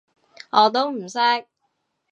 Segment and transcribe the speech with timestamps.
[0.49, 1.45] 我都唔識